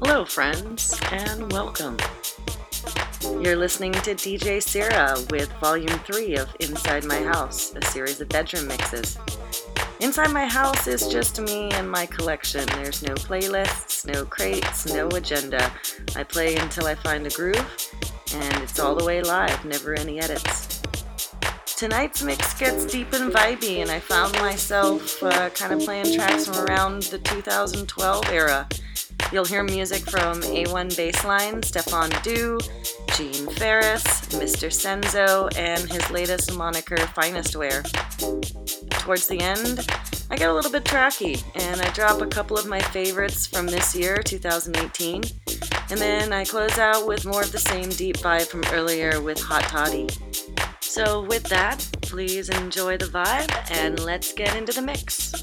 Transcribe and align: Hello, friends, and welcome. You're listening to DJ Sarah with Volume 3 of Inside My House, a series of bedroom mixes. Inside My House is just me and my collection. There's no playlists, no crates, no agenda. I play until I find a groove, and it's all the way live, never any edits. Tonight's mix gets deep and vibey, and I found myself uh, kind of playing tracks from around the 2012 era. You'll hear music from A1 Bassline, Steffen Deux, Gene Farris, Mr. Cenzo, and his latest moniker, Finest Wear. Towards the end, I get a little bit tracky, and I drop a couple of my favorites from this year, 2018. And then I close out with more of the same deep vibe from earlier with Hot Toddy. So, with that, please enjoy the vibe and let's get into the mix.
Hello, 0.00 0.24
friends, 0.24 0.96
and 1.10 1.52
welcome. 1.52 1.96
You're 3.42 3.56
listening 3.56 3.90
to 3.92 4.14
DJ 4.14 4.62
Sarah 4.62 5.16
with 5.30 5.50
Volume 5.60 5.98
3 5.98 6.36
of 6.36 6.54
Inside 6.60 7.04
My 7.04 7.20
House, 7.24 7.74
a 7.74 7.84
series 7.84 8.20
of 8.20 8.28
bedroom 8.28 8.68
mixes. 8.68 9.18
Inside 9.98 10.30
My 10.30 10.46
House 10.46 10.86
is 10.86 11.08
just 11.08 11.40
me 11.40 11.72
and 11.72 11.90
my 11.90 12.06
collection. 12.06 12.64
There's 12.66 13.02
no 13.02 13.14
playlists, 13.14 14.06
no 14.06 14.24
crates, 14.24 14.86
no 14.86 15.08
agenda. 15.08 15.72
I 16.14 16.22
play 16.22 16.54
until 16.54 16.86
I 16.86 16.94
find 16.94 17.26
a 17.26 17.30
groove, 17.30 17.90
and 18.34 18.62
it's 18.62 18.78
all 18.78 18.94
the 18.94 19.04
way 19.04 19.20
live, 19.20 19.64
never 19.64 19.94
any 19.94 20.20
edits. 20.20 20.80
Tonight's 21.76 22.22
mix 22.22 22.54
gets 22.58 22.84
deep 22.86 23.12
and 23.14 23.32
vibey, 23.32 23.82
and 23.82 23.90
I 23.90 23.98
found 23.98 24.32
myself 24.34 25.20
uh, 25.24 25.50
kind 25.50 25.72
of 25.72 25.80
playing 25.80 26.14
tracks 26.14 26.46
from 26.46 26.64
around 26.64 27.02
the 27.04 27.18
2012 27.18 28.28
era. 28.30 28.68
You'll 29.30 29.44
hear 29.44 29.62
music 29.62 30.08
from 30.08 30.40
A1 30.40 30.96
Bassline, 30.96 31.60
Steffen 31.60 32.10
Deux, 32.22 32.58
Gene 33.14 33.46
Farris, 33.56 34.02
Mr. 34.28 34.70
Cenzo, 34.72 35.54
and 35.58 35.80
his 35.90 36.10
latest 36.10 36.56
moniker, 36.56 36.96
Finest 37.08 37.54
Wear. 37.54 37.82
Towards 38.90 39.26
the 39.28 39.38
end, 39.40 39.86
I 40.30 40.36
get 40.36 40.48
a 40.48 40.54
little 40.54 40.70
bit 40.70 40.84
tracky, 40.84 41.42
and 41.56 41.80
I 41.80 41.90
drop 41.92 42.22
a 42.22 42.26
couple 42.26 42.56
of 42.56 42.66
my 42.66 42.80
favorites 42.80 43.46
from 43.46 43.66
this 43.66 43.94
year, 43.94 44.22
2018. 44.22 45.22
And 45.90 46.00
then 46.00 46.32
I 46.32 46.44
close 46.44 46.78
out 46.78 47.06
with 47.06 47.26
more 47.26 47.42
of 47.42 47.52
the 47.52 47.58
same 47.58 47.90
deep 47.90 48.16
vibe 48.18 48.46
from 48.46 48.62
earlier 48.72 49.20
with 49.20 49.40
Hot 49.40 49.64
Toddy. 49.64 50.08
So, 50.80 51.22
with 51.22 51.42
that, 51.44 51.86
please 52.00 52.48
enjoy 52.48 52.96
the 52.96 53.06
vibe 53.06 53.52
and 53.70 54.00
let's 54.00 54.32
get 54.32 54.56
into 54.56 54.72
the 54.72 54.82
mix. 54.82 55.34